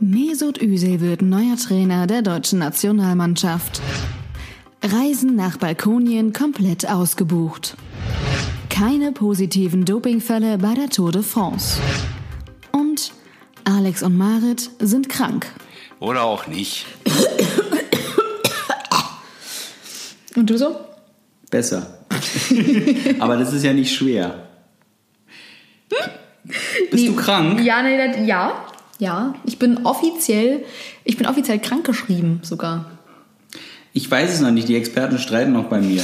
[0.00, 3.80] Mesut Özil wird neuer Trainer der deutschen Nationalmannschaft.
[4.82, 7.76] Reisen nach Balkonien komplett ausgebucht.
[8.70, 11.78] Keine positiven Dopingfälle bei der Tour de France.
[12.72, 13.12] Und
[13.64, 15.46] Alex und Marit sind krank.
[15.98, 16.86] Oder auch nicht.
[20.34, 20.76] Und du so?
[21.50, 21.98] Besser.
[23.18, 24.46] Aber das ist ja nicht schwer.
[26.90, 27.60] Bist du krank?
[27.62, 28.64] Ja, nee, das- ja,
[29.00, 29.34] ja.
[29.44, 30.64] Ich bin offiziell,
[31.04, 32.90] ich bin offiziell krankgeschrieben sogar.
[33.92, 34.68] Ich weiß es noch nicht.
[34.68, 36.02] Die Experten streiten noch bei mir.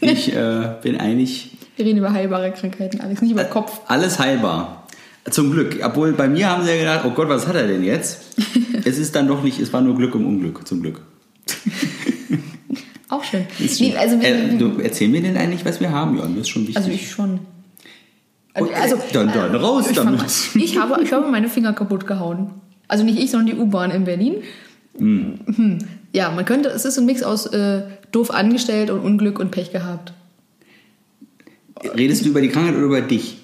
[0.00, 3.80] Ich äh, bin eigentlich Wir reden über heilbare Krankheiten, Alex, nicht über Kopf.
[3.86, 4.86] alles heilbar.
[5.30, 5.80] Zum Glück.
[5.82, 8.20] Obwohl bei mir haben sie ja gedacht, oh Gott, was hat er denn jetzt?
[8.84, 11.00] es ist dann doch nicht, es war nur Glück im Unglück, zum Glück.
[13.08, 13.46] Auch schön.
[13.58, 16.34] Ist Nee, also, äh, du, erzähl mir denn eigentlich, was wir haben, Jon?
[16.34, 16.76] Das ist schon wichtig.
[16.76, 17.40] also ich schon.
[18.56, 18.72] Okay,
[19.12, 20.18] dann- dann raus ich damit.
[20.18, 20.26] mal-
[20.62, 22.50] Ich habe, ich habe meine Finger kaputt gehauen.
[22.86, 24.36] Also nicht ich, sondern die U-Bahn in Berlin.
[24.96, 25.78] Hm.
[26.12, 29.72] Ja, man könnte, es ist ein Mix aus äh, doof angestellt und Unglück und Pech
[29.72, 30.12] gehabt.
[31.96, 33.38] Redest du über die Krankheit oder über dich?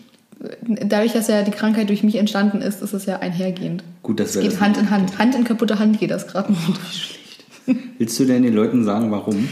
[0.66, 3.82] Dadurch, dass ja die Krankheit durch mich entstanden ist, ist es ja einhergehend.
[4.02, 5.18] Gut, wir geht das Hand in Hand.
[5.18, 7.18] Hand in kaputte Hand geht das gerade nicht.
[7.98, 9.48] Willst du denn den Leuten sagen, warum?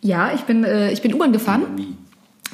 [0.00, 1.62] Ja, ich bin, äh, ich bin U-Bahn gefahren.
[1.76, 1.88] Wie?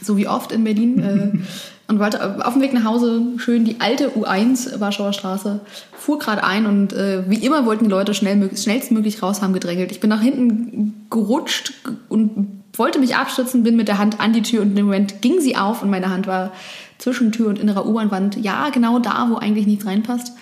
[0.03, 0.99] so wie oft in Berlin.
[0.99, 1.39] Äh,
[1.91, 5.61] und wollte auf dem Weg nach Hause schön die alte U1 Warschauer Straße,
[5.93, 9.53] fuhr gerade ein und äh, wie immer wollten die Leute schnell, mög- schnellstmöglich raus haben
[9.53, 9.91] gedrängelt.
[9.91, 11.73] Ich bin nach hinten gerutscht
[12.09, 15.41] und wollte mich abstützen, bin mit der Hand an die Tür und dem Moment ging
[15.41, 16.53] sie auf und meine Hand war
[16.99, 18.37] zwischen Tür und innerer U-Bahn-Wand.
[18.37, 20.33] Ja, genau da, wo eigentlich nichts reinpasst.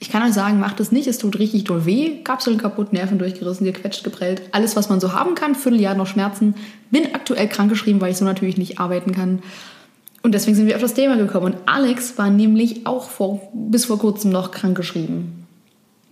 [0.00, 2.22] Ich kann euch sagen, macht es nicht, es tut richtig doll weh.
[2.24, 4.42] Kapseln kaputt, Nerven durchgerissen, gequetscht, geprellt.
[4.50, 6.54] Alles, was man so haben kann, Vierteljahr noch Schmerzen.
[6.90, 9.38] Bin aktuell krankgeschrieben, weil ich so natürlich nicht arbeiten kann.
[10.26, 11.54] Und deswegen sind wir auf das Thema gekommen.
[11.54, 15.46] Und Alex war nämlich auch vor, bis vor kurzem noch krankgeschrieben.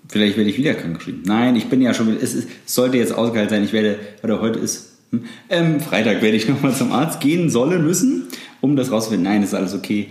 [0.09, 1.23] Vielleicht werde ich wieder krankgeschrieben.
[1.27, 3.65] Nein, ich bin ja schon, es, ist, es sollte jetzt ausgeheilt sein.
[3.65, 7.85] Ich werde, oder heute ist, hm, ähm, Freitag werde ich nochmal zum Arzt gehen sollen
[7.85, 8.29] müssen,
[8.61, 9.25] um das rauszufinden.
[9.25, 10.07] Nein, ist alles okay.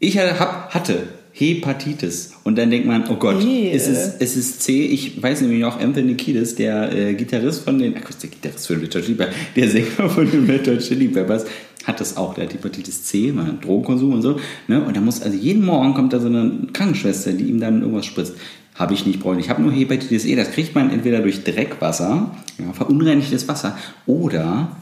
[0.00, 2.32] Ich hab, hatte Hepatitis.
[2.42, 3.70] Und dann denkt man, oh Gott, Ew.
[3.72, 4.86] es ist, es ist C.
[4.86, 8.80] Ich weiß nämlich noch, Anthony Kiedis, der äh, Gitarrist von den, ach, der Gitarrist von
[8.80, 11.44] den Red Hot Chili Peppers, der Sänger von den Red Hot Chili Peppers,
[11.84, 12.34] hat das auch.
[12.34, 14.38] Der hat Hepatitis C, mal Drogenkonsum und so.
[14.68, 14.82] Ne?
[14.82, 18.06] Und da muss, also jeden Morgen kommt da so eine Krankenschwester, die ihm dann irgendwas
[18.06, 18.34] spritzt.
[18.74, 19.46] Habe ich nicht, brauche ich.
[19.46, 20.36] Ich habe nur Hepatitis E.
[20.36, 23.76] Das kriegt man entweder durch Dreckwasser, ja, verunreinigtes Wasser,
[24.06, 24.76] oder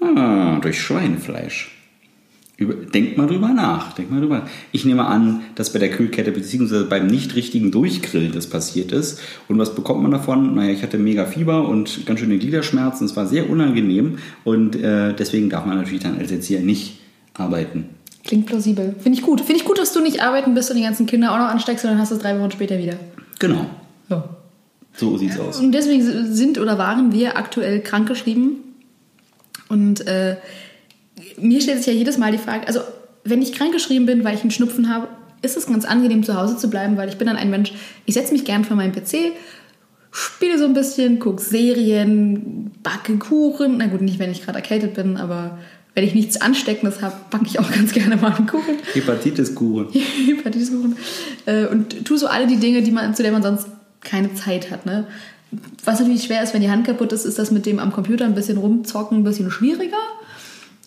[0.00, 1.73] ah, durch Schweinefleisch.
[2.56, 3.94] Über, denkt mal drüber nach.
[3.94, 4.38] Denkt mal drüber.
[4.40, 4.48] nach.
[4.70, 6.84] Ich nehme an, dass bei der Kühlkette bzw.
[6.84, 9.20] beim nicht richtigen Durchgrillen das passiert ist.
[9.48, 10.54] Und was bekommt man davon?
[10.54, 13.06] Naja, ich hatte mega Fieber und ganz schöne Gliederschmerzen.
[13.06, 17.00] Es war sehr unangenehm und äh, deswegen darf man natürlich dann als Erzieher nicht
[17.34, 17.86] arbeiten.
[18.22, 18.94] Klingt plausibel.
[19.00, 19.40] Finde ich gut.
[19.40, 21.84] Finde ich gut, dass du nicht arbeiten bist und die ganzen Kinder auch noch ansteckst
[21.84, 22.94] und dann hast du es drei Wochen später wieder.
[23.40, 23.66] Genau,
[24.08, 24.28] Ja.
[24.96, 25.58] so sieht's aus.
[25.58, 28.58] Und deswegen sind oder waren wir aktuell krankgeschrieben.
[29.68, 30.36] Und äh,
[31.38, 32.80] mir stellt sich ja jedes Mal die Frage, also
[33.24, 35.08] wenn ich krankgeschrieben bin, weil ich einen Schnupfen habe,
[35.42, 37.72] ist es ganz angenehm zu Hause zu bleiben, weil ich bin dann ein Mensch,
[38.06, 39.32] ich setze mich gern vor meinen PC,
[40.10, 43.78] spiele so ein bisschen, gucke Serien, backe Kuchen.
[43.78, 45.58] Na gut, nicht, wenn ich gerade erkältet bin, aber
[45.94, 48.76] wenn ich nichts Ansteckendes habe, backe ich auch ganz gerne mal einen Kuchen.
[48.92, 49.88] Hepatitis-Kuren.
[50.26, 50.96] Hepatitis-Kuchen.
[51.46, 53.66] Äh, und tu so alle die Dinge, die man, zu denen man sonst
[54.00, 54.86] keine Zeit hat.
[54.86, 55.06] Ne?
[55.84, 58.24] Was natürlich schwer ist, wenn die Hand kaputt ist, ist das mit dem am Computer
[58.24, 59.96] ein bisschen rumzocken ein bisschen schwieriger.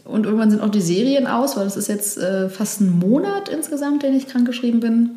[0.07, 3.49] Und irgendwann sind auch die Serien aus, weil das ist jetzt äh, fast ein Monat
[3.49, 5.09] insgesamt, den ich krankgeschrieben bin.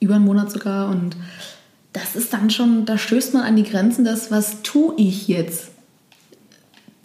[0.00, 0.90] Über einen Monat sogar.
[0.90, 1.16] Und
[1.92, 5.68] das ist dann schon, da stößt man an die Grenzen des, was tue ich jetzt?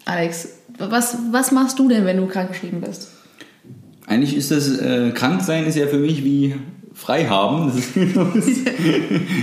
[0.06, 3.09] Alex, was, was machst du denn, wenn du krankgeschrieben bist?
[4.07, 6.56] Eigentlich ist das, äh, Kranksein ist ja für mich wie
[6.94, 7.68] frei haben.
[7.68, 7.76] Das
[8.36, 8.56] das-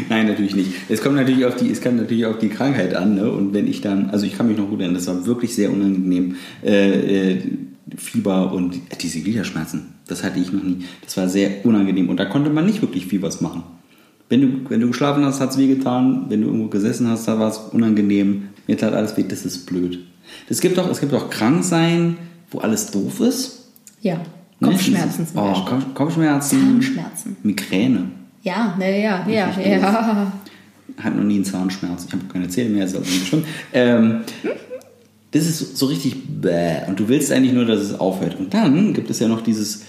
[0.09, 0.71] Nein, natürlich nicht.
[0.89, 3.17] Es kommt natürlich auf die, es kommt natürlich auf die Krankheit an.
[3.17, 3.31] Ne?
[3.31, 5.71] Und wenn ich dann, also ich kann mich noch gut erinnern, das war wirklich sehr
[5.73, 6.37] unangenehm.
[6.65, 7.39] Äh, äh,
[7.97, 10.85] Fieber und diese Gliederschmerzen, das hatte ich noch nie.
[11.05, 13.65] Das war sehr unangenehm und da konnte man nicht wirklich viel was machen.
[14.29, 16.27] Wenn du, wenn du geschlafen hast, hat es wehgetan.
[16.29, 18.45] Wenn du irgendwo gesessen hast, da war es unangenehm.
[18.69, 19.99] Mir tat alles weh, das ist blöd.
[20.49, 22.17] Es gibt auch, es gibt auch Kranksein,
[22.53, 23.71] wo alles doof ist.
[24.03, 24.21] Ja?
[24.61, 25.73] Kopfschmerzen zum oh, Beispiel.
[25.73, 26.61] Kopf- Kopfschmerzen.
[26.61, 27.37] Zahnschmerzen.
[27.43, 28.11] Migräne.
[28.43, 30.33] Ja, na ja, ja, Richtig ja.
[30.97, 32.07] Hat noch nie einen Zahnschmerz.
[32.07, 33.45] Ich habe keine Zähne mehr, ist also nicht schlimm.
[33.73, 34.21] Ähm,
[35.31, 36.87] das ist so richtig bäh.
[36.89, 38.39] Und du willst eigentlich nur, dass es aufhört.
[38.39, 39.85] Und dann gibt es ja noch dieses,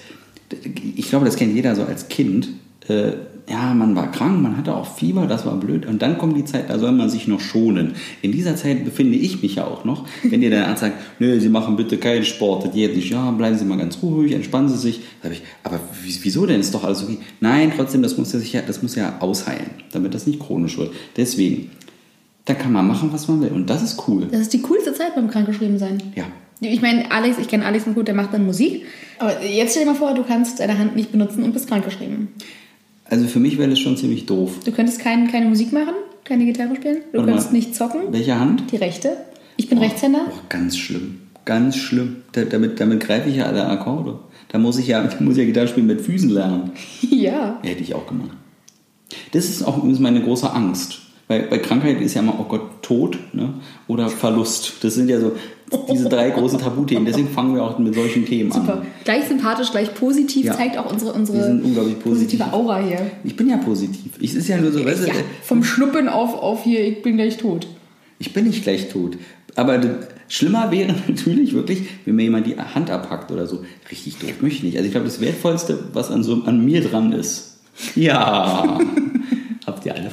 [0.95, 2.49] ich glaube, das kennt jeder so als Kind.
[2.87, 3.13] Äh,
[3.51, 5.85] ja, man war krank, man hatte auch Fieber, das war blöd.
[5.85, 7.95] Und dann kommt die Zeit, da soll man sich noch schonen.
[8.21, 10.07] In dieser Zeit befinde ich mich ja auch noch.
[10.23, 13.11] Wenn dir der Arzt sagt, nö, Sie machen bitte keinen Sport, das geht nicht.
[13.11, 15.01] Ja, bleiben Sie mal ganz ruhig, entspannen Sie sich.
[15.21, 16.61] Sag ich, aber wieso denn?
[16.61, 17.17] Ist doch alles okay.
[17.41, 20.77] Nein, trotzdem, das muss ja, sich ja, das muss ja ausheilen, damit das nicht chronisch
[20.77, 20.93] wird.
[21.17, 21.71] Deswegen,
[22.45, 23.51] da kann man machen, was man will.
[23.51, 24.27] Und das ist cool.
[24.31, 26.01] Das ist die coolste Zeit beim Krankgeschrieben sein.
[26.15, 26.23] Ja.
[26.61, 28.85] Ich meine, Alex, ich kenne Alex noch gut, der macht dann Musik.
[29.19, 32.29] Aber jetzt stell dir mal vor, du kannst deine Hand nicht benutzen und bist krankgeschrieben.
[33.11, 34.59] Also für mich wäre das schon ziemlich doof.
[34.63, 35.93] Du könntest kein, keine Musik machen,
[36.23, 36.99] keine Gitarre spielen.
[37.11, 37.57] Du Warte könntest mal.
[37.57, 38.01] nicht zocken.
[38.09, 38.71] Welche Hand?
[38.71, 39.17] Die rechte.
[39.57, 40.27] Ich bin Rechtshänder.
[40.29, 41.19] Oh, ganz schlimm.
[41.43, 42.23] Ganz schlimm.
[42.31, 44.19] Da, damit, damit greife ich ja alle Akkorde.
[44.47, 46.71] Da muss ich ja, muss ja Gitarre spielen mit Füßen lernen.
[47.01, 47.59] ja.
[47.63, 48.31] Hätte ich auch gemacht.
[49.33, 51.01] Das ist auch übrigens meine große Angst.
[51.27, 53.53] Weil bei Krankheit ist ja immer, oh Gott, Tod ne?
[53.87, 54.73] oder Verlust.
[54.81, 55.31] Das sind ja so
[55.89, 57.05] diese drei großen Tabuthemen.
[57.05, 58.73] Deswegen fangen wir auch mit solchen Themen Super.
[58.81, 58.87] an.
[59.05, 60.57] Gleich sympathisch, gleich positiv, Ja.
[60.57, 61.57] zeigt auch unsere, unsere
[62.03, 62.99] positive Aura hier.
[63.23, 64.11] Ich bin ja positiv.
[64.19, 67.37] Ich ist ja nur so, weißt Ja, vom Schnuppen auf, auf hier, ich bin gleich
[67.37, 67.65] tot.
[68.19, 69.17] ich bin nicht gleich tot.
[69.55, 69.79] Aber
[70.27, 73.63] schlimmer wäre natürlich wirklich, wenn mir jemand die Hand abhackt oder so.
[73.89, 74.75] Richtig doof, möchte ich nicht.
[74.75, 77.59] Also ich glaube, das Wertvollste, was an, so, an mir dran ist.
[77.95, 78.77] Ja,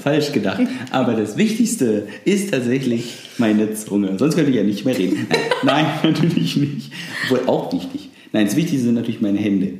[0.08, 0.60] falsch gedacht.
[0.90, 4.18] Aber das Wichtigste ist tatsächlich meine Zunge.
[4.18, 5.26] Sonst könnte ich ja nicht mehr reden.
[5.62, 6.92] Nein, nein natürlich nicht.
[7.24, 8.08] Obwohl auch wichtig.
[8.32, 9.74] Nein, das Wichtigste sind natürlich meine Hände.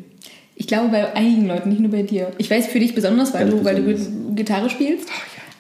[0.55, 2.33] Ich glaube bei einigen Leuten, nicht nur bei dir.
[2.39, 4.37] Ich weiß für dich besonders, weil, du, weil du besonders.
[4.37, 5.09] Gitarre spielst.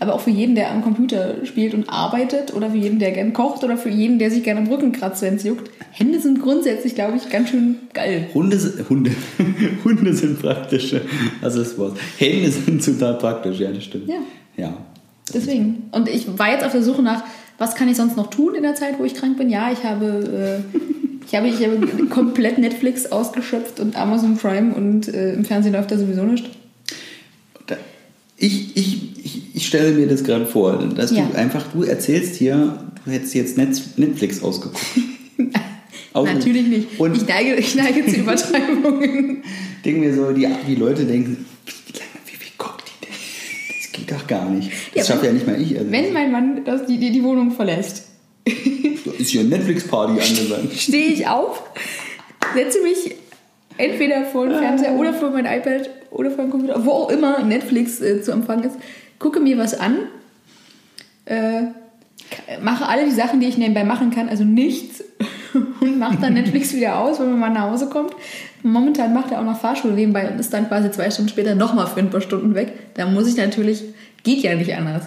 [0.00, 3.32] Aber auch für jeden, der am Computer spielt und arbeitet oder für jeden, der gern
[3.32, 5.70] kocht oder für jeden, der sich gerne am Rücken kratzt, wenn es juckt.
[5.90, 8.28] Hände sind grundsätzlich, glaube ich, ganz schön geil.
[8.32, 9.10] Hunde, sind- Hunde,
[9.84, 11.00] Hunde sind praktische
[11.42, 11.94] Accessoires.
[12.16, 14.08] Hände sind total praktisch, ja, das stimmt.
[14.08, 14.18] Ja.
[14.58, 14.76] Ja.
[15.32, 15.88] Deswegen.
[15.92, 17.22] Und ich war jetzt auf der Suche nach,
[17.58, 19.48] was kann ich sonst noch tun in der Zeit, wo ich krank bin?
[19.50, 20.78] Ja, ich habe, äh,
[21.26, 25.90] ich habe, ich habe komplett Netflix ausgeschöpft und Amazon Prime und äh, im Fernsehen läuft
[25.90, 26.48] da sowieso nicht.
[27.66, 27.76] Da-
[28.36, 31.24] Ich, ich, ich, ich stelle mir das gerade vor, dass Ja.
[31.30, 34.80] du einfach, du erzählst hier, du hättest jetzt Netflix ausgeguckt.
[36.14, 36.98] Aus- Natürlich nicht.
[36.98, 39.42] Und ich, neige, ich neige zu Übertreibungen.
[39.84, 43.14] denken wir so, die, die Leute denken, wie lange, wie, wie guckt die denn?
[44.08, 44.70] Doch gar nicht.
[44.94, 45.78] Das Ja, schafft ja nicht mal ich.
[45.78, 48.08] Also, Wenn mein Mann das, die, die, die Wohnung verlässt,
[49.18, 50.72] ist hier Netflix-Party angesagt.
[50.74, 51.62] stehe ich auf,
[52.54, 53.14] setze mich
[53.76, 57.42] entweder vor den Fernseher oder vor mein iPad oder vor den Computer, wo auch immer
[57.42, 58.76] Netflix äh, zu empfangen ist,
[59.18, 59.98] gucke mir was an,
[61.26, 61.62] äh,
[62.60, 65.04] mache alle die Sachen, die ich nebenbei machen kann, also nichts
[65.80, 68.12] und mache dann Netflix wieder aus, wenn mein Mann nach Hause kommt.
[68.62, 71.86] Momentan macht er auch noch Fahrschule nebenbei und ist dann quasi zwei Stunden später nochmal
[71.86, 72.72] für ein paar Stunden weg.
[72.94, 73.82] Da muss ich natürlich,
[74.24, 75.04] geht ja nicht anders,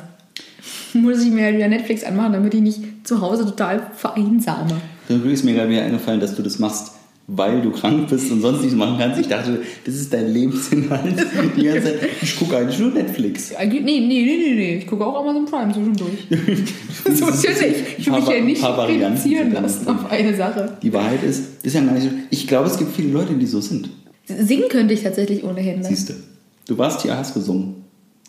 [0.94, 4.75] muss ich mir halt wieder Netflix anmachen, damit ich nicht zu Hause total vereinsame.
[5.07, 6.94] Dann ist mir gerade wieder eingefallen, dass du das machst,
[7.33, 9.19] weil du krank bist und sonst nichts machen kannst.
[9.19, 11.16] Ich dachte, das ist dein Lebensinhalt.
[11.56, 13.54] Die ganze Zeit, ich gucke eigentlich nur Netflix.
[13.57, 14.78] Nee, nee, nee, nee, nee.
[14.78, 16.28] Ich gucke auch Amazon Prime zwischendurch.
[17.13, 18.00] so ist ja nicht.
[18.00, 20.78] Ich will mich ja nicht Paar Varianten reduzieren lassen auf eine Sache.
[20.81, 22.10] Die Wahrheit ist, das ist ja gar nicht so.
[22.30, 23.89] Ich glaube, es gibt viele Leute, die so sind.
[24.25, 25.88] Singen könnte ich tatsächlich ohne Hände.
[25.88, 26.13] Siehst du.
[26.68, 27.81] Du warst hier, hast gesungen.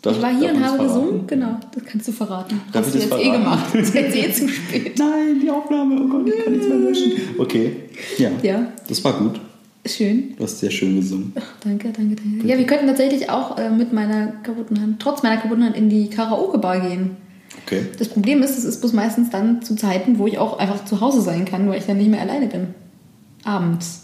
[0.03, 1.25] Darf- Ich war hier und habe gesungen.
[1.27, 2.61] Genau, das kannst du verraten.
[2.71, 3.43] Darf Hast ich du jetzt eh verraten?
[3.43, 3.65] gemacht.
[3.73, 4.99] Das ist jetzt eh zu spät.
[4.99, 7.11] Nein, die Aufnahme, oh Gott, ich kann nichts mehr löschen.
[7.39, 7.71] Okay,
[8.17, 8.29] ja.
[8.43, 8.67] Ja.
[8.87, 9.39] Das war gut.
[9.85, 10.33] Schön.
[10.37, 11.33] Du hast sehr schön gesungen.
[11.35, 12.47] Ach, danke, danke, danke.
[12.47, 15.89] Ja, wir könnten tatsächlich auch äh, mit meiner kaputten Hand, trotz meiner kaputten Hand, in
[15.89, 17.11] die Karaoke-Bar gehen.
[17.65, 17.81] Okay.
[17.99, 20.99] Das Problem ist, es ist bloß meistens dann zu Zeiten, wo ich auch einfach zu
[21.01, 22.67] Hause sein kann, weil ich dann nicht mehr alleine bin.
[23.43, 24.03] Abends.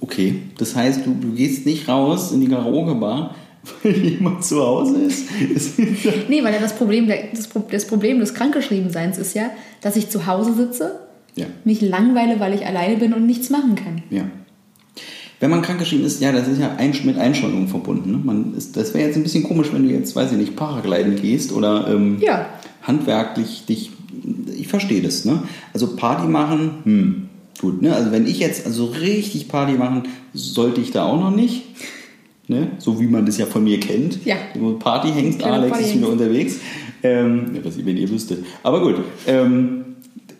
[0.00, 3.34] Okay, das heißt, du, du gehst nicht raus in die Karaoke-Bar,
[3.82, 5.28] weil jemand zu Hause ist.
[6.28, 10.26] Nee, weil ja das Problem, das, das Problem des Krankgeschriebenseins ist ja, dass ich zu
[10.26, 11.00] Hause sitze,
[11.36, 14.02] ja, mich langweile, weil ich alleine bin und nichts machen kann.
[14.10, 14.24] ja.
[15.40, 18.12] Wenn man krankgeschrieben ist, ja, das ist ja mit Einschränkungen verbunden.
[18.12, 18.20] Ne?
[18.22, 21.16] Man ist, das wäre jetzt ein bisschen komisch, wenn du jetzt, weiß ich nicht, Paragliden
[21.16, 22.46] gehst oder ähm, Ja.
[22.82, 23.90] handwerklich dich.
[24.56, 25.26] Ich verstehe das.
[25.26, 25.42] Ne?
[25.74, 27.28] Also Party machen, hm,
[27.60, 27.82] gut.
[27.82, 27.94] Ne?
[27.94, 31.64] Also wenn ich jetzt also richtig Party machen, sollte ich da auch noch nicht.
[32.46, 32.72] Ne?
[32.78, 34.24] So wie man das ja von mir kennt.
[34.24, 34.36] Ja.
[34.78, 35.96] Party Kleiner Alex ist Partyhengst.
[35.96, 36.60] wieder unterwegs.
[37.02, 38.44] Ähm, ja, was, wenn ihr wüsstet.
[38.62, 38.96] Aber gut.
[39.26, 39.84] Ähm,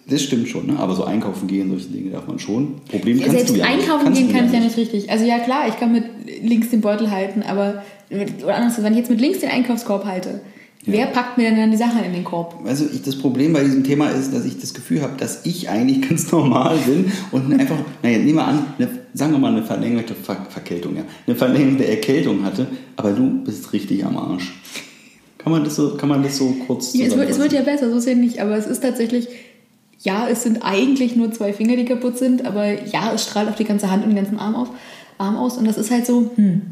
[0.06, 0.78] das stimmt schon, ne?
[0.78, 2.74] aber so einkaufen gehen, solche Dinge darf man schon.
[2.90, 4.20] Problem kannst Selbst du ja einkaufen nicht.
[4.20, 5.10] gehen Kannst kann du ich ja nicht richtig.
[5.10, 6.04] Also ja klar, ich kann mit
[6.42, 7.82] links den Beutel halten, aber
[8.42, 10.42] oder anders, wenn ich jetzt mit links den Einkaufskorb halte,
[10.86, 12.60] wer packt mir denn dann die Sachen in den Korb?
[12.64, 15.68] Also ich, das Problem bei diesem Thema ist, dass ich das Gefühl habe, dass ich
[15.68, 19.62] eigentlich ganz normal bin und einfach, naja, nehmen wir an, eine, sagen wir mal eine
[19.62, 24.52] verlängerte Ver Verkältung, ja, eine verlängerte Erkältung hatte, aber du bist richtig am Arsch.
[25.38, 27.62] Kann man das so, kann man das so kurz Ja, es, wird, es wird ja
[27.62, 29.28] besser, so ist ja nicht, aber es ist tatsächlich,
[30.00, 33.56] ja, es sind eigentlich nur zwei Finger, die kaputt sind, aber ja, es strahlt auf
[33.56, 34.68] die ganze Hand und den ganzen Arm, auf,
[35.18, 36.62] Arm aus und das ist halt so, hm,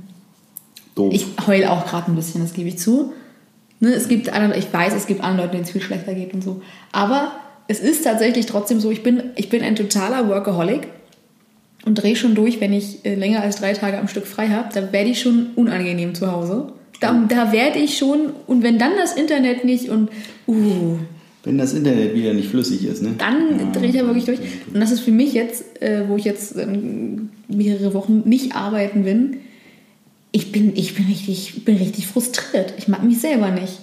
[0.95, 1.13] Doof.
[1.13, 3.13] Ich heul auch gerade ein bisschen, das gebe ich zu.
[3.83, 6.33] Ne, es gibt andere, ich weiß, es gibt andere Leute, denen es viel schlechter geht
[6.33, 6.63] und so.
[6.93, 7.33] Aber
[7.67, 10.87] es ist tatsächlich trotzdem so, ich bin, ich bin ein totaler Workaholic
[11.85, 14.69] und drehe schon durch, wenn ich äh, länger als drei Tage am Stück frei habe.
[14.73, 16.69] Da werde ich schon unangenehm zu Hause.
[17.01, 20.11] Da, da werde ich schon, und wenn dann das Internet nicht und,
[20.47, 20.99] uh,
[21.43, 23.17] Wenn das Internet wieder nicht flüssig ist, ne?
[23.19, 24.39] dann drehe ich ja wirklich durch.
[24.73, 29.03] Und das ist für mich jetzt, äh, wo ich jetzt ähm, mehrere Wochen nicht arbeiten
[29.03, 29.39] bin,
[30.33, 32.75] ich bin, ich bin richtig, ich bin richtig frustriert.
[32.79, 33.79] Ich mag mich selber nicht.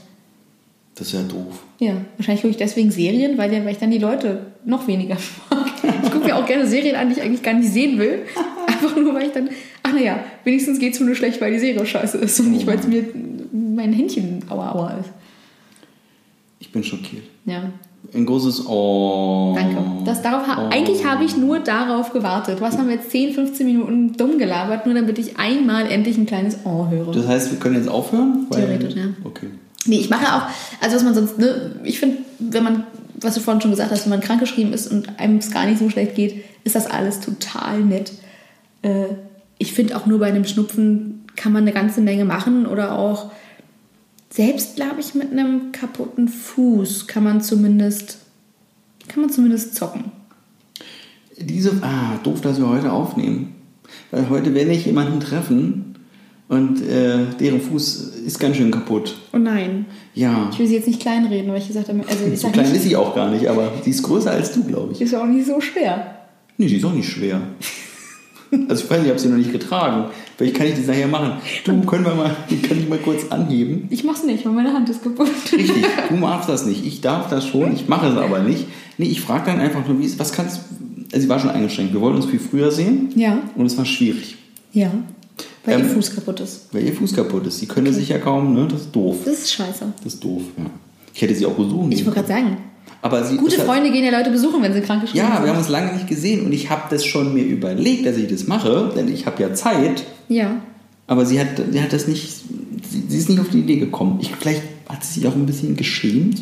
[0.95, 1.63] Das ist ja doof.
[1.79, 5.15] Ja, wahrscheinlich gucke ich deswegen Serien, weil, ja- weil ich dann die Leute noch weniger
[5.49, 5.67] mag.
[6.03, 8.23] Ich gucke mir auch gerne Serien an, die ich eigentlich gar nicht sehen will.
[8.67, 9.49] Einfach nur, weil ich dann,
[9.83, 12.65] ach naja, wenigstens geht es mir nur schlecht, weil die Serie scheiße ist und nicht,
[12.67, 13.05] weil es mir
[13.53, 15.09] mein Händchen aua aua ist.
[16.59, 17.23] Ich bin schockiert.
[17.45, 17.71] Ja,
[18.13, 19.53] Ein großes Oh.
[19.55, 19.77] danke.
[20.05, 20.69] Das, darauf, Oh.
[20.71, 22.59] Eigentlich habe ich nur darauf gewartet.
[22.61, 26.25] Was haben wir jetzt 10, 15 Minuten dumm gelabert, nur damit ich einmal endlich ein
[26.25, 27.11] kleines Oh höre.
[27.11, 28.47] Das heißt, wir können jetzt aufhören?
[28.49, 29.05] Theoretisch, ja.
[29.23, 29.47] Okay.
[29.85, 30.43] Nee, ich mache auch,
[30.81, 32.83] also was man sonst, ne, ich finde, wenn man,
[33.21, 35.79] was du vorhin schon gesagt hast, wenn man krankgeschrieben ist und einem es gar nicht
[35.79, 38.11] so schlecht geht, ist das alles total nett.
[38.81, 39.05] Äh,
[39.57, 43.31] ich finde auch nur bei einem Schnupfen kann man eine ganze Menge machen oder auch
[44.29, 48.19] selbst, glaube ich, mit einem kaputten Fuß kann man zumindest,
[49.07, 50.11] kann man zumindest zocken.
[51.37, 53.55] Diese, ah, doof, dass wir heute aufnehmen.
[54.11, 55.95] Weil heute werde ich jemanden treffen
[56.47, 59.15] und äh, deren Fuß ist ganz schön kaputt.
[59.33, 59.85] Oh nein.
[60.13, 60.49] Ja.
[60.51, 62.83] Ich will sie jetzt nicht kleinreden, weil ich gesagt habe, also ich So klein ist
[62.83, 65.01] sie auch gar nicht, aber sie ist größer als du, glaube ich.
[65.01, 66.15] ist ja auch nicht so schwer.
[66.57, 67.41] Nee, die ist auch nicht schwer.
[68.67, 70.05] Also ich weiß nicht, ich habe sie noch nicht getragen.
[70.37, 71.33] Vielleicht kann ich das nachher machen.
[71.65, 73.87] Du, können wir mal, die kann ich mal kurz anheben.
[73.91, 75.29] Ich mach's nicht, weil meine Hand ist kaputt.
[75.53, 76.85] Richtig, du machst das nicht.
[76.85, 78.65] Ich darf das schon, ich mache es aber nicht.
[78.97, 80.61] Nee, ich frage dann einfach nur, wie was kannst
[81.11, 81.93] also sie war schon eingeschränkt.
[81.93, 83.39] Wir wollten uns viel früher sehen Ja.
[83.55, 84.35] und es war schwierig,
[84.73, 84.91] Ja.
[85.65, 86.67] Weil Ähm, ihr Fuß kaputt ist.
[86.71, 87.59] weil ihr Fuß kaputt ist.
[87.59, 88.67] Sie könnte sich ja kaum, ne?
[88.69, 89.17] Das ist doof.
[89.25, 89.85] Das ist scheiße.
[90.03, 90.65] Das ist doof, ja.
[91.13, 92.57] Ich hätte sie auch besuchen Ich wollte gerade sagen,
[93.01, 95.43] Aber sie gute halt- Freunde gehen ja Leute besuchen, wenn sie krank geschrieben Ja, sind.
[95.45, 98.27] wir haben uns lange nicht gesehen und ich habe das schon mir überlegt, dass ich
[98.27, 100.03] das mache, denn ich habe ja Zeit.
[100.27, 100.57] Ja.
[101.07, 102.29] Aber sie hat, sie hat das nicht,
[102.89, 104.19] sie, sie ist nicht auf die Idee gekommen.
[104.21, 106.41] Ich, vielleicht hat sie sich auch ein bisschen geschämt.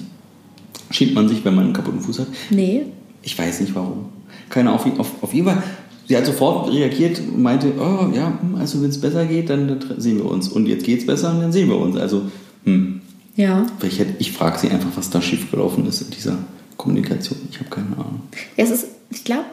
[0.89, 2.27] Schämt man sich, wenn man einen kaputten Fuß hat?
[2.49, 2.83] Nee.
[3.21, 4.05] Ich weiß nicht warum.
[4.49, 5.61] Keine auf, auf, auf jeden Fall.
[6.07, 10.17] Sie hat sofort reagiert und meinte, oh ja, also wenn es besser geht, dann, sehen
[10.17, 10.47] wir uns.
[10.47, 11.97] Und jetzt geht es besser und dann sehen wir uns.
[11.97, 12.23] Also,
[12.63, 13.01] hm,
[13.37, 13.65] Ja.
[13.81, 16.37] hätte, ich frage sie einfach, was da schiefgelaufen ist in dieser
[16.75, 17.37] Kommunikation.
[17.49, 18.21] Ich habe keine Ahnung.
[18.57, 19.45] ja es ist, ich glaube,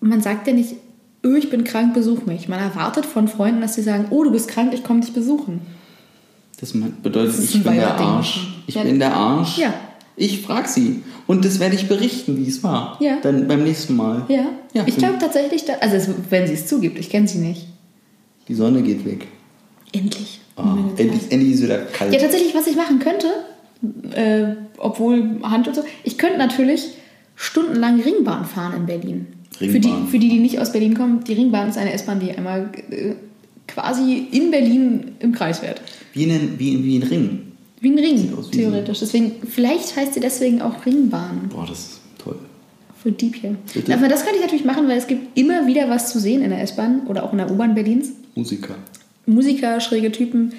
[0.00, 0.74] man sagt ja nicht,
[1.24, 2.48] oh, ich bin krank, besuch mich.
[2.48, 5.60] Man erwartet von Freunden, dass sie sagen, oh, du bist krank, ich komme dich besuchen.
[6.60, 7.94] Das bedeutet, Das ich bin der.
[7.96, 8.48] Arsch.
[8.66, 8.82] Ich Ja.
[8.82, 9.58] bin der Arsch.
[9.58, 9.72] Ja.
[10.16, 11.02] Ich frage sie.
[11.28, 12.96] Und das werde ich berichten, wie es war.
[13.00, 13.18] Ja.
[13.22, 14.24] Dann beim nächsten Mal.
[14.28, 14.46] Ja.
[14.72, 17.66] Ja, ich glaube tatsächlich, also wenn sie es zugibt, ich kenne sie nicht.
[18.48, 19.28] Die Sonne geht weg.
[19.92, 20.40] Endlich.
[20.58, 22.12] Ah, endlich, endlich ist wieder kalt.
[22.12, 23.28] Ja, tatsächlich, was ich machen könnte,
[24.14, 26.94] äh, obwohl Hand und so, ich könnte natürlich
[27.36, 29.26] stundenlang Ringbahn fahren in Berlin.
[29.56, 30.08] Für die, Ringbahn.
[30.08, 33.12] für die, die nicht aus Berlin kommen, die Ringbahn ist eine S-Bahn, die einmal äh,
[33.68, 35.80] quasi in Berlin im Kreis fährt.
[36.12, 37.40] Wie, ein, wie, wie ein Ring.
[37.80, 38.98] Wie ein Ring, theoretisch.
[38.98, 42.36] Deswegen, vielleicht heißt sie deswegen auch Ringbahn Boah, das ist toll.
[43.00, 43.54] für Dieb hier.
[43.72, 43.94] Bitte?
[43.94, 46.50] Aber das könnte ich natürlich machen, weil es gibt immer wieder was zu sehen in
[46.50, 48.10] der S-Bahn oder auch in der U-Bahn Berlins.
[48.34, 48.74] Musiker.
[49.28, 50.52] Musiker, schräge Typen,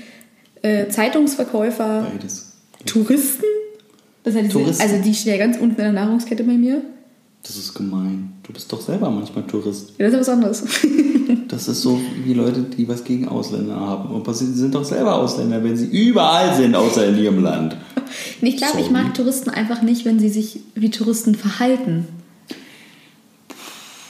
[0.61, 2.53] äh, Zeitungsverkäufer, Beides.
[2.85, 3.45] Touristen.
[4.23, 4.81] Das diese, Touristen.
[4.81, 6.81] Also die stehen ja ganz unten in der Nahrungskette bei mir.
[7.43, 8.33] Das ist gemein.
[8.43, 9.93] Du bist doch selber manchmal Tourist.
[9.97, 10.63] Ja, das ist ja was anderes.
[11.47, 14.15] Das ist so wie Leute, die was gegen Ausländer haben.
[14.15, 17.75] Aber sie sind doch selber Ausländer, wenn sie überall sind, außer in ihrem Land.
[18.41, 22.07] ich glaube, ich mag Touristen einfach nicht, wenn sie sich wie Touristen verhalten.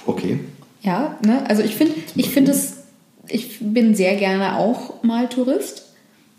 [0.05, 0.39] Okay.
[0.81, 1.49] Ja, ne?
[1.49, 2.78] Also ich finde, ich finde es,
[3.31, 5.85] ich bin sehr gerne auch mal Tourist,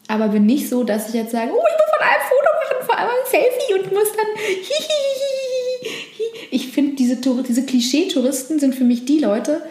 [0.08, 2.86] aber bin nicht so, dass ich jetzt sage, oh, ich muss von einem Foto machen,
[2.86, 5.20] vor allem ein Selfie und muss dann hihihihi.
[6.50, 9.62] Ich finde, diese, diese Klischee-Touristen sind für mich die Leute,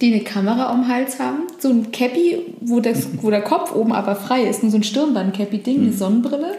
[0.00, 3.74] die eine Kamera um den Hals haben, so ein Cappy, wo, das, wo der Kopf
[3.74, 6.56] oben aber frei ist, nur so ein Stirnband-Cappy-Ding, eine Sonnenbrille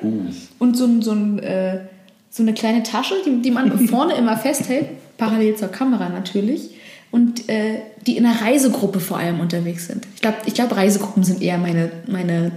[0.60, 1.82] und so, ein, so, ein, äh,
[2.30, 4.88] so eine kleine Tasche, die, die man vorne immer festhält,
[5.18, 6.72] parallel zur Kamera natürlich.
[7.10, 10.06] Und äh, die in einer Reisegruppe vor allem unterwegs sind.
[10.16, 12.52] Ich glaube, ich glaub, Reisegruppen sind eher meine, meine.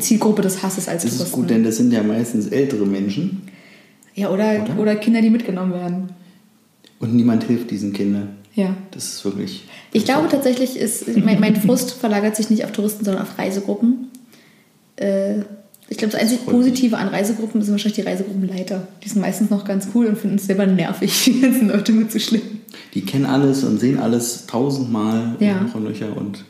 [0.00, 1.40] Zielgruppe des Hasses als Das ist Touristen.
[1.40, 3.42] gut, denn das sind ja meistens ältere Menschen
[4.14, 4.96] ja, oder, oder?
[4.96, 6.10] Kinder, die mitgenommen werden.
[7.00, 8.36] und niemand hilft diesen Kindern.
[8.54, 8.76] Ja.
[8.92, 9.64] Das ist wirklich.
[9.92, 14.10] Ich glaube tatsächlich, ist, mein, mein Frust verlagert sich nicht auf Touristen, sondern auf Reisegruppen.
[14.96, 15.40] Äh,
[15.88, 16.66] ich glaube, das einzig freut mich.
[16.66, 18.86] Positive an Reisegruppen sind wahrscheinlich die Reisegruppenleiter.
[19.02, 22.60] Die sind meistens noch ganz cool und finden es selber nervig, die ganzen Leute mitzuschleppen.
[22.94, 25.58] Die kennen alles und sehen alles tausendmal Ja.
[25.58, 26.44] und noch und nöcher und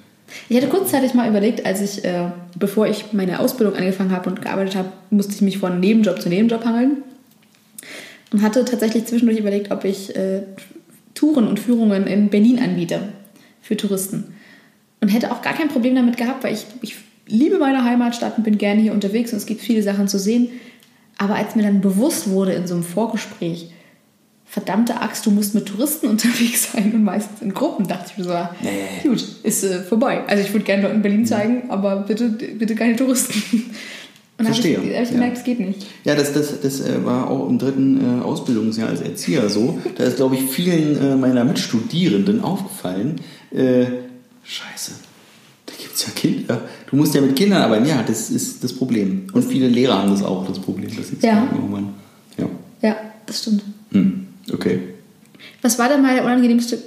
[0.49, 4.43] Ich hatte kurzzeitig mal überlegt, als ich, äh, bevor ich meine Ausbildung angefangen habe und
[4.43, 6.99] gearbeitet habe, musste ich mich von Nebenjob zu Nebenjob hangeln.
[8.33, 10.43] Und hatte tatsächlich zwischendurch überlegt, ob ich äh,
[11.15, 13.01] Touren und Führungen in Berlin anbiete
[13.63, 14.35] für Touristen.
[15.01, 16.97] Und hätte auch gar kein Problem damit gehabt, weil ich, ich
[17.29, 20.49] liebe meine Heimatstadt und bin gerne hier unterwegs und es gibt viele Sachen zu sehen.
[21.17, 23.71] Aber als mir dann bewusst wurde in so einem Vorgespräch,
[24.55, 28.25] verdammte Axt, du musst mit Touristen unterwegs sein und meistens in Gruppen, dachte ich mir
[28.25, 28.33] so,
[28.63, 29.09] nee.
[29.09, 30.23] gut, ist äh, vorbei.
[30.29, 33.71] Also ich würde gerne Leuten Berlin zeigen, aber bitte, bitte keine Touristen.
[34.37, 34.79] Und Verstehe.
[34.79, 35.87] habe ich, hab ich gemerkt, es geht nicht.
[36.03, 39.79] Ja, das, das, das äh, war auch im dritten äh, Ausbildungsjahr als Erzieher so.
[39.97, 43.21] Da ist, glaube ich, vielen äh, meiner Mitstudierenden aufgefallen,
[43.53, 43.85] äh,
[44.43, 44.91] scheiße,
[45.67, 46.63] da gibt es ja Kinder.
[46.91, 47.87] Du musst ja mit Kindern arbeiten.
[47.87, 49.29] Ja, das ist das Problem.
[49.33, 50.91] Und viele Lehrer haben das auch, das Problem.
[50.97, 51.49] Das Ja.
[51.53, 51.95] irgendwann.
[52.37, 52.47] Ja.
[52.83, 52.97] Ja,
[53.27, 53.63] das stimmt.
[53.93, 54.24] Hm.
[54.53, 54.81] Okay.
[55.63, 56.79] Was war denn mal der unangenehmste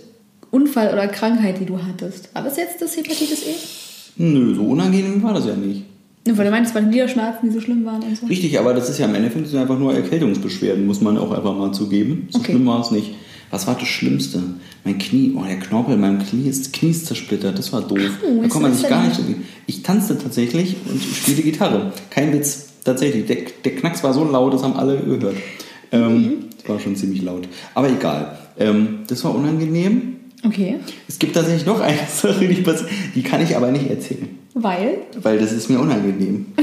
[0.51, 2.33] Unfall oder Krankheit, die du hattest?
[2.33, 3.53] War das jetzt das Hepatitis E?
[4.17, 5.83] Nö, so unangenehm war das ja nicht.
[6.29, 8.25] Weil du meinst, es waren Niederschmerzen, die so schlimm waren und so.
[8.25, 11.55] Richtig, aber das ist ja im Endeffekt sind einfach nur Erkältungsbeschwerden, muss man auch einfach
[11.55, 12.27] mal zugeben.
[12.31, 12.51] So Okay.
[12.53, 13.13] schlimm war es nicht.
[13.49, 14.43] Was war das Schlimmste?
[14.83, 18.09] Mein Knie, oh, der Knorpel in meinem Knie ist, Knie ist zersplittert, das war doof.
[18.27, 19.19] Oh, da kommt man sich gar nicht.
[19.67, 21.93] Ich tanzte tatsächlich und spielte Gitarre.
[22.09, 23.25] Kein Witz, tatsächlich.
[23.25, 25.35] Der, der Knacks war so laut, das haben alle gehört.
[25.93, 26.33] Ähm, Mhm.
[26.67, 27.47] Das war schon ziemlich laut.
[27.74, 28.38] Aber egal.
[28.59, 30.17] Ähm, das war unangenehm.
[30.45, 30.75] Okay.
[31.07, 34.27] Es gibt tatsächlich noch eine Sache, die passiert, die kann ich aber nicht erzählen.
[34.53, 34.97] Weil?
[35.21, 36.47] Weil das ist mir unangenehm.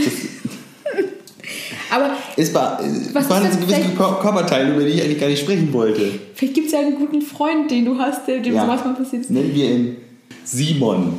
[1.90, 5.28] Aber Es war, es so denn gewisse vielleicht- Kör- Körperteile, über die ich eigentlich gar
[5.28, 6.10] nicht sprechen wollte.
[6.34, 9.22] vielleicht gibt es ja einen guten Freund, den du hast, der- dem sowas mal passiert
[9.22, 9.30] ist.
[9.30, 9.96] Nennen wir ihn
[10.44, 11.18] Simon.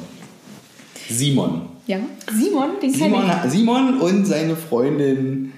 [1.10, 1.62] Simon.
[1.88, 1.98] Ja.
[2.34, 3.52] Simon, den kenne Simon, ich.
[3.52, 5.54] Simon und seine Freundin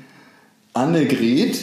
[0.73, 1.57] Annegret.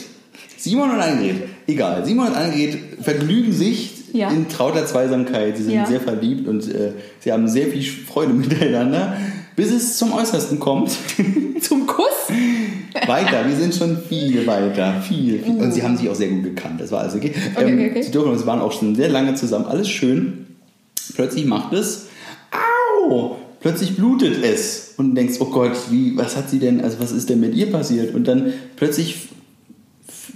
[0.64, 1.42] Simon und Annegret.
[1.66, 2.06] Egal.
[2.06, 4.30] Simon und Annegret vergnügen sich Ja.
[4.30, 5.58] in trauter Zweisamkeit.
[5.58, 5.84] Sie sind Ja.
[5.86, 9.14] sehr verliebt und äh, sie haben sehr viel Freude miteinander,
[9.56, 10.90] bis es zum Äußersten kommt.
[11.60, 12.06] Zum Kuss?
[13.06, 15.56] weiter, wir sind schon viel weiter, viel, viel.
[15.56, 16.80] Und sie haben sich auch sehr gut gekannt.
[16.80, 17.32] Das war also okay.
[17.54, 18.02] Okay, okay, okay.
[18.02, 20.46] Sie dürfen, sie waren auch schon sehr lange zusammen, alles schön.
[21.14, 22.06] Plötzlich macht es,
[23.02, 26.98] au, plötzlich blutet es und du denkst, oh Gott, wie, was hat sie denn, also
[27.00, 28.14] was ist denn mit ihr passiert?
[28.14, 29.28] Und dann plötzlich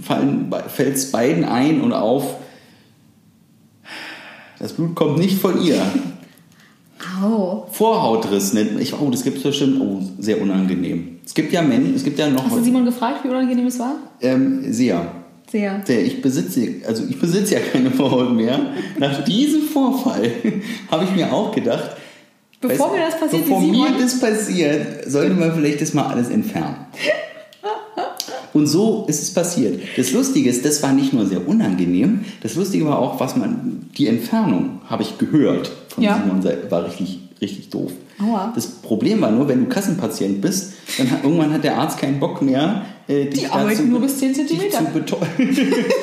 [0.02, 2.36] fällt es beiden ein und auf,
[4.58, 5.80] das Blut kommt nicht von ihr.
[7.22, 7.66] Au.
[7.70, 11.18] Vorhautriss nennt ich, oh, das gibt es bestimmt, oh, sehr unangenehm.
[11.24, 13.78] Es gibt ja Menschen, es gibt ja noch Hast du Simon gefragt, wie unangenehm es
[13.78, 13.94] war?
[14.20, 15.12] ähm, sehr.
[15.50, 15.78] Sehr.
[15.78, 18.58] Der, ich besitze, also ich besitze ja keine Vorhaut mehr.
[18.98, 20.30] Nach diesem Vorfall
[20.90, 21.96] habe ich mir auch gedacht,
[22.60, 26.74] Bevor mir das passiert, bevor mir das passiert, sollte man vielleicht das mal alles entfernen.
[28.58, 29.80] Und so ist es passiert.
[29.96, 33.86] Das Lustige ist, das war nicht nur sehr unangenehm, das Lustige war auch, was man,
[33.96, 36.20] die Entfernung habe ich gehört von Ja.
[36.20, 37.92] Simon, war richtig, richtig doof.
[38.20, 38.52] Aua.
[38.54, 42.18] Das Problem war nur, wenn du Kassenpatient bist, dann hat, irgendwann hat der Arzt keinen
[42.18, 44.78] Bock mehr, äh, Die arbeiten nur bis 10 dich Zentimeter.
[44.78, 45.26] zu betäuben.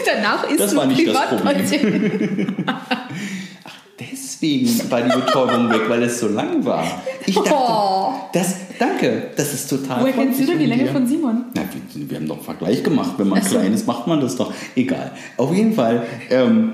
[0.06, 2.48] Danach ist Das war nicht das Privatpatient.
[4.42, 6.84] Deswegen war die Betäubung weg, weil es so lang war.
[7.26, 8.10] Ich dachte, Oh.
[8.34, 10.92] das, danke, das ist total Woher kennst du denn die Länge dir.
[10.92, 11.46] von Simon?
[11.56, 11.62] Na,
[11.94, 13.14] wir, wir haben doch einen Vergleich gemacht.
[13.18, 13.50] Wenn man so.
[13.52, 14.54] klein ist, macht man das doch.
[14.76, 15.12] Egal.
[15.38, 16.74] Auf jeden Fall, ähm,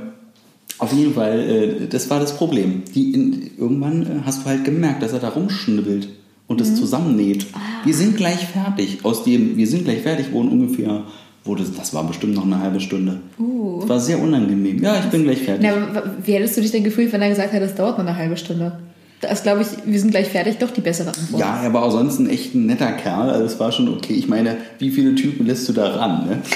[0.79, 2.83] auf jeden Fall, äh, das war das Problem.
[2.95, 6.09] Die in, irgendwann äh, hast du halt gemerkt, dass er da rumschnibbelt
[6.47, 6.59] und Mhm.
[6.59, 7.45] das zusammennäht.
[7.53, 7.59] Ah.
[7.85, 8.99] Wir sind gleich fertig.
[9.03, 11.03] Aus dem, wir sind gleich fertig, wurden ungefähr,
[11.43, 13.19] wurde, das war bestimmt noch eine halbe Stunde.
[13.39, 13.79] Uh.
[13.81, 14.81] Das war sehr unangenehm.
[14.81, 15.67] Ja, ich bin gleich fertig.
[15.69, 18.15] Na, wie hättest du dich denn gefühlt, wenn er gesagt hätte, das dauert noch eine
[18.15, 18.79] halbe Stunde?
[19.21, 21.39] Da ist, glaube ich, wir sind gleich fertig, doch die bessere Antwort.
[21.39, 23.29] Ja, er war auch sonst ein echt netter Kerl.
[23.29, 24.13] Also es war schon okay.
[24.13, 26.27] Ich meine, wie viele Typen lässt du da ran?
[26.27, 26.41] Ne?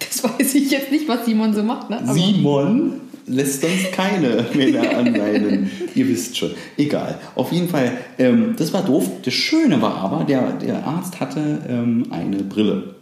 [0.00, 1.90] Das weiß ich jetzt nicht, was Simon so macht.
[1.90, 1.98] Ne?
[1.98, 2.92] Aber Simon
[3.26, 5.70] lässt sonst keine Männer anleiten.
[5.94, 6.52] Ihr wisst schon.
[6.76, 7.18] Egal.
[7.34, 9.10] Auf jeden Fall, ähm, das war doof.
[9.24, 12.94] Das Schöne war aber, der, der Arzt hatte ähm, eine Brille.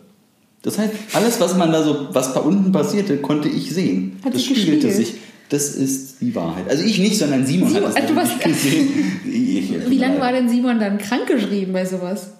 [0.66, 4.18] Das heißt, alles, was man da so, was da unten passierte, konnte ich sehen.
[4.24, 4.96] Hat das spiegelte gespiegelt.
[4.96, 5.14] sich.
[5.48, 6.68] Das ist die Wahrheit.
[6.68, 8.88] Also ich nicht, sondern Simon, Simon, hat das also warst- gesehen.
[9.32, 12.30] Ich, Wie lange war denn Simon dann krankgeschrieben bei sowas?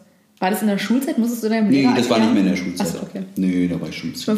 [0.40, 1.16] War das in der Schulzeit?
[1.18, 2.34] Musstest du deinem Nee, Lehrer das war nicht erklären?
[2.34, 2.86] mehr in der Schulzeit.
[2.88, 3.22] Achso, okay.
[3.36, 4.34] Nee, da war ich schon Stell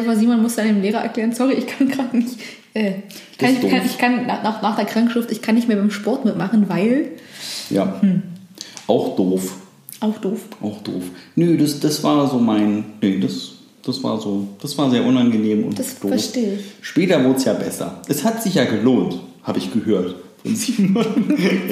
[0.00, 2.38] dir vor, Simon muss deinem Lehrer erklären, sorry, ich kann gerade nicht,
[2.74, 2.92] äh,
[3.32, 5.76] ich kann, ich kann, ich kann nach, nach, nach der Krankschrift, ich kann nicht mehr
[5.78, 7.12] beim Sport mitmachen, weil,
[7.70, 8.00] Ja.
[8.02, 8.22] Hm.
[8.86, 9.54] Auch doof.
[10.00, 10.40] Auch doof.
[10.62, 11.02] Auch doof.
[11.36, 12.84] Nö, das, das war so mein.
[13.02, 13.52] Nee, das,
[13.84, 14.46] das war so.
[14.60, 16.10] Das war sehr unangenehm und Das doof.
[16.10, 16.60] verstehe ich.
[16.82, 18.00] Später wurde es ja besser.
[18.08, 20.14] Es hat sich ja gelohnt, habe ich gehört.
[20.44, 21.04] Von Simon.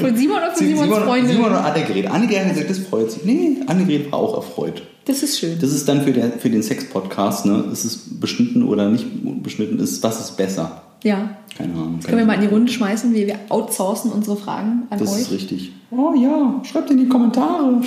[0.00, 1.32] Von Simon oder von Simons Simon, Freundin?
[1.36, 2.06] Simon und Annegret.
[2.08, 3.24] Annegret hat gesagt, das freut sich.
[3.24, 4.82] Nee, Annegret war auch erfreut.
[5.04, 5.56] Das ist schön.
[5.60, 7.64] Das ist dann für, der, für den Sex-Podcast, ne?
[7.72, 9.06] Ist es beschnitten oder nicht
[9.42, 10.82] beschnitten ist, was ist besser?
[11.06, 11.30] Ja.
[11.56, 12.00] Keine Ahnung.
[12.04, 15.20] Können wir mal in die Runde schmeißen, wie wir outsourcen unsere Fragen an Das euch?
[15.22, 15.72] ist richtig.
[15.92, 17.80] Oh ja, schreibt in die Kommentare.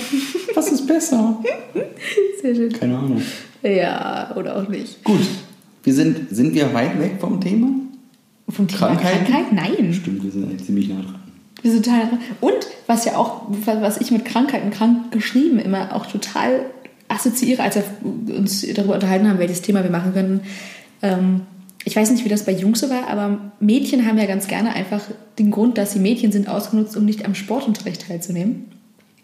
[0.54, 1.38] Was ist besser?
[2.40, 2.72] Sehr schön.
[2.72, 3.20] Keine Ahnung.
[3.62, 5.04] Ja, oder auch nicht.
[5.04, 5.20] Gut.
[5.82, 7.68] Wir sind, sind wir weit weg vom Thema?
[8.48, 9.26] Vom Thema Krankheiten?
[9.26, 9.52] Krankheit?
[9.52, 9.92] Nein.
[9.92, 11.16] Stimmt, wir sind eigentlich ziemlich nah dran.
[11.60, 12.08] Wir sind total
[12.40, 12.54] Und
[12.86, 16.64] was ja auch, was ich mit Krankheiten krank geschrieben immer auch total
[17.08, 17.84] assoziiere, als wir
[18.34, 20.40] uns darüber unterhalten haben, welches Thema wir machen können.
[21.02, 21.42] Ähm,
[21.84, 24.74] ich weiß nicht, wie das bei Jungs so war, aber Mädchen haben ja ganz gerne
[24.74, 25.02] einfach
[25.38, 28.66] den Grund, dass sie Mädchen sind, ausgenutzt, um nicht am Sportunterricht teilzunehmen.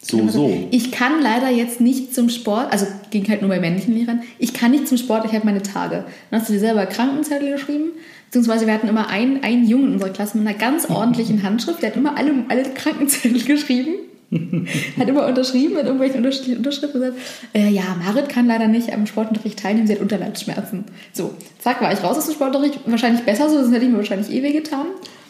[0.01, 0.69] So, Also, so.
[0.71, 4.55] Ich kann leider jetzt nicht zum Sport, also ging halt nur bei männlichen Lehrern, ich
[4.55, 6.05] kann nicht zum Sport, ich habe meine Tage.
[6.31, 7.91] Dann hast du dir selber Krankenzettel geschrieben,
[8.27, 11.83] beziehungsweise wir hatten immer einen, einen Jungen in unserer Klasse mit einer ganz ordentlichen Handschrift,
[11.83, 13.95] der hat immer alle, alle Krankenzettel geschrieben.
[14.99, 17.17] hat immer unterschrieben mit irgendwelchen unterschiedlichen Unterschriften gesagt,
[17.55, 20.85] äh, ja, Marit kann leider nicht am Sportunterricht teilnehmen, sie hat Unterleibsschmerzen.
[21.13, 22.81] So, zack, war ich raus aus dem Sportunterricht.
[22.87, 24.87] Wahrscheinlich besser so, sonst hätte ich mir wahrscheinlich eh wehgetan.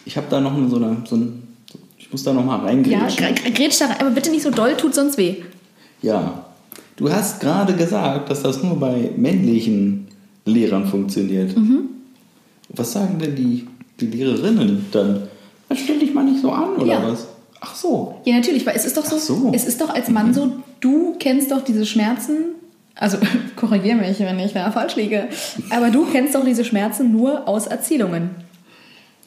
[0.07, 1.43] Ich habe da noch so, eine, so ein.
[1.99, 3.01] Ich muss da noch mal reingehen.
[3.01, 5.37] Ja, gr- gr- grätsch da rein, aber bitte nicht so doll, tut sonst weh.
[6.03, 6.45] Ja.
[6.97, 10.07] Du hast gerade gesagt, dass das nur bei männlichen
[10.47, 11.55] Lehrern funktioniert.
[11.57, 11.81] Mhm.
[12.71, 13.67] Was sagen denn die,
[14.01, 15.23] die Lehrerinnen dann?
[15.75, 17.03] Stell dich mal nicht so an, oder Ja.
[17.03, 17.27] was?
[17.61, 18.17] Ach so.
[18.25, 19.53] Ja, natürlich, weil es ist doch so, so.
[19.55, 22.55] es ist doch als Mann so, du kennst doch diese Schmerzen,
[22.95, 23.19] also
[23.57, 25.29] korrigier mich, wenn ich da falsch liege,
[25.71, 28.31] aber du kennst doch diese Schmerzen nur aus Erzählungen.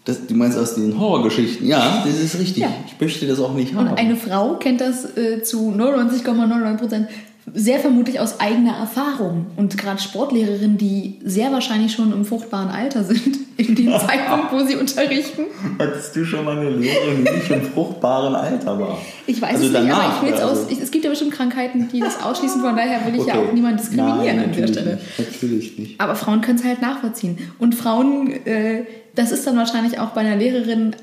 [0.05, 1.67] Das, du meinst aus den Horrorgeschichten?
[1.67, 2.63] Ja, das ist richtig.
[2.63, 2.69] Ja.
[2.87, 3.89] Ich möchte das auch nicht haben.
[3.89, 7.07] Und eine Frau kennt das äh, zu 99,99 Prozent
[7.53, 9.47] sehr vermutlich aus eigener Erfahrung.
[9.55, 14.59] Und gerade Sportlehrerinnen, die sehr wahrscheinlich schon im fruchtbaren Alter sind, in dem Zeitpunkt, wo
[14.65, 15.43] sie unterrichten.
[15.77, 18.97] Hattest du schon mal eine Lehrerin, die nicht im fruchtbaren Alter war?
[19.27, 20.61] Ich weiß Also es nicht, aber danach, ich will es also.
[20.63, 20.71] aus.
[20.71, 23.47] Ich, es gibt ja bestimmt Krankheiten, die das ausschließen, von daher will ich ja Okay.
[23.49, 24.95] auch niemanden diskriminieren Nein, an der Stelle.
[24.95, 25.19] Nicht.
[25.33, 26.01] Natürlich nicht.
[26.01, 27.37] Aber Frauen können es halt nachvollziehen.
[27.59, 28.83] Und Frauen, äh,
[29.15, 30.95] das ist dann wahrscheinlich auch bei einer Lehrerin,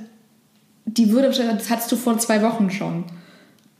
[0.86, 3.04] die würde wahrscheinlich, das hattest du vor zwei Wochen schon.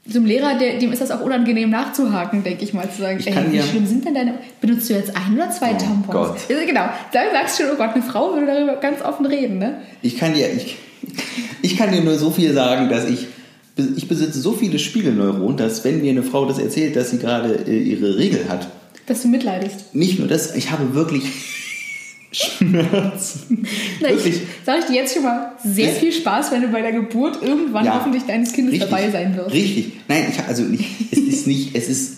[0.09, 3.19] So einem Lehrer, der, dem ist das auch unangenehm nachzuhaken, denke ich mal, zu sagen,
[3.25, 6.13] ey, wie dir- schlimm sind denn deine, benutzt du jetzt ein oder zwei Oh Tampons?
[6.15, 6.37] Gott.
[6.49, 9.59] Ja, Genau, da sagst du schon, oh Gott, eine Frau würde darüber ganz offen reden,
[9.59, 9.81] ne?
[10.03, 10.77] Ich kann dir, ich,
[11.63, 13.27] ich kann dir nur so viel sagen, dass ich,
[13.97, 17.65] ich besitze so viele Spiegelneuronen, dass wenn mir eine Frau das erzählt, dass sie gerade
[17.67, 18.69] äh, ihre Regel hat,
[19.07, 19.95] Dass du mitleidest.
[19.95, 21.25] nicht nur das, ich habe wirklich
[22.37, 23.67] Schmerzen.
[24.01, 24.41] Na, ich, Wirklich.
[24.65, 27.85] sag ich dir jetzt schon mal, sehr viel Spaß, wenn du bei der Geburt irgendwann
[27.85, 27.99] Ja.
[27.99, 28.91] hoffentlich deines Kindes Richtig.
[28.91, 29.53] dabei sein wirst.
[29.55, 29.93] Richtig.
[30.09, 32.17] Nein, ich, also nicht, es ist nicht, es ist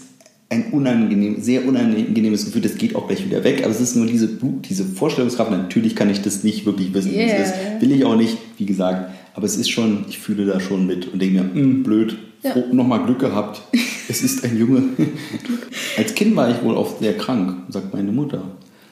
[0.51, 4.07] ein unangenehm, sehr unangenehmes Gefühl, das geht auch gleich wieder weg, aber es ist nur
[4.07, 4.29] diese,
[4.69, 7.37] diese Vorstellungskraft, natürlich kann ich das nicht wirklich wissen, wie Yeah.
[7.37, 10.59] es ist, will ich auch nicht, wie gesagt, aber es ist schon, ich fühle da
[10.59, 12.55] schon mit und denke mir, "Hm, blöd, Ja.
[12.73, 13.61] nochmal Glück gehabt,
[14.09, 14.85] es ist ein Junge.
[15.99, 18.43] Als Kind war ich wohl oft sehr krank, sagt meine Mutter.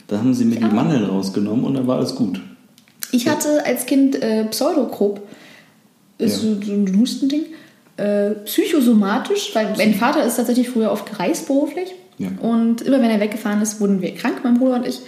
[0.09, 2.41] Da haben sie mir die Mandeln rausgenommen und dann war alles gut.
[3.13, 5.21] Ich hatte als Kind äh, Pseudogrop,
[6.19, 6.51] ist Ja.
[6.51, 7.45] so, so ein Hustending,
[7.97, 11.89] äh, psychosomatisch, weil mein Vater ist tatsächlich früher oft gereist beruflich
[12.19, 12.29] Ja.
[12.41, 15.01] und immer wenn er weggefahren ist, wurden wir krank, mein Bruder und ich.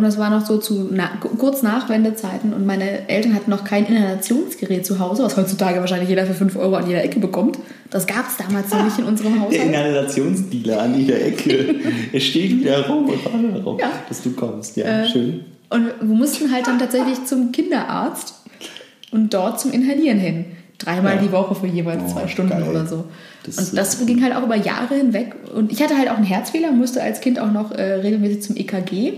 [0.00, 3.64] Und das war noch so zu na, kurz nach Wendezeiten und meine Eltern hatten noch
[3.64, 7.58] kein Inhalationsgerät zu Hause, was heutzutage wahrscheinlich jeder für 5 Euro an jeder Ecke bekommt.
[7.90, 9.62] Das gab es damals noch nicht in unserem Der Haushalt.
[9.62, 11.74] Inhalationsdealer an jeder Ecke.
[12.14, 13.90] er steht wieder rum und wartet darauf, Ja.
[14.08, 14.78] dass du kommst.
[14.78, 15.40] Ja, Äh, schön.
[15.68, 18.36] Und wir mussten halt dann tatsächlich zum Kinderarzt
[19.10, 20.46] und dort zum Inhalieren hin.
[20.78, 21.20] Dreimal Ja.
[21.22, 22.64] die Woche für jeweils Oh, zwei Stunden geil.
[22.70, 23.04] oder so.
[23.44, 25.34] Das und das ging halt auch über Jahre hinweg.
[25.54, 28.56] Und ich hatte halt auch einen Herzfehler, musste als Kind auch noch äh, regelmäßig zum
[28.56, 29.12] EKG.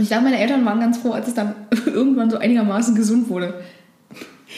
[0.00, 3.28] Und ich glaube, meine Eltern waren ganz froh, als es dann irgendwann so einigermaßen gesund
[3.28, 3.52] wurde.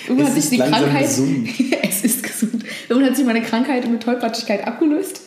[0.07, 1.03] Irgendwann Es hat sich die Krankheit.
[1.03, 1.49] gesund.
[1.83, 2.65] es ist gesund.
[2.89, 5.23] Irgendwann hat sich meine Krankheit mit Tollpatschigkeit abgelöst.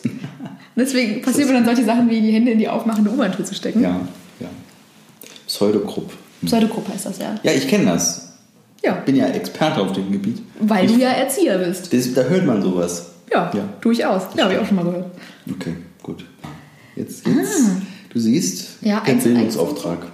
[0.74, 3.82] Deswegen passieren mir dann solche Sachen wie die Hände in die aufmachende U-Bahn-Tür zu stecken.
[3.82, 4.00] Ja,
[4.40, 4.48] ja.
[5.46, 6.10] Pseudogrupp.
[6.42, 7.34] Pseudogruppe heißt das ja.
[7.42, 8.32] Ja, ich kenne das.
[8.82, 8.94] Ja.
[8.94, 10.40] Bin ja Experte auf dem Gebiet.
[10.60, 11.92] Weil ich, du ja Erzieher bist.
[11.92, 13.10] das, Da hört man sowas.
[13.30, 13.68] Ja, Ja.
[13.82, 14.22] durchaus.
[14.34, 15.10] Ja, habe ich auch schon mal gehört.
[15.50, 16.24] Okay, gut.
[16.94, 17.70] Jetzt, jetzt.
[18.16, 18.78] Du siehst.
[18.80, 20.06] Ja, Bildungsauftrag.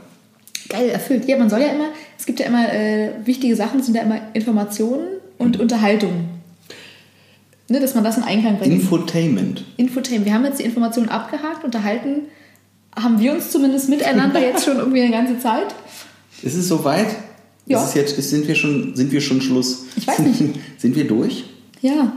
[0.69, 1.29] Geil, erfüllt.
[1.29, 4.21] Ja, man soll ja immer, es gibt ja immer äh, wichtige Sachen, sind ja immer
[4.35, 5.07] Informationen
[5.39, 6.25] und Unterhaltung.
[7.69, 8.73] Ne, dass man das in Einklang bringt.
[8.75, 9.65] Infotainment.
[9.77, 10.27] Infotainment.
[10.27, 12.23] Wir haben jetzt die Informationen abgehakt, unterhalten
[13.01, 15.73] haben wir uns zumindest miteinander jetzt schon irgendwie eine ganze Zeit.
[16.43, 17.07] Ist es soweit?
[17.67, 17.81] Ja.
[17.81, 19.85] Ist es jetzt, ist, sind, wir schon, sind wir schon Schluss?
[19.95, 20.43] Ich weiß nicht.
[20.79, 21.45] sind wir durch?
[21.83, 22.15] Ja.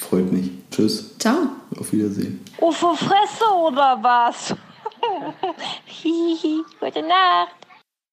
[0.00, 0.50] Freut mich.
[0.72, 1.16] Tschüss.
[1.20, 1.50] Ciao.
[1.78, 2.40] Auf Wiedersehen.
[2.60, 4.56] Die Fresse oder was?
[6.80, 7.57] Goedenacht.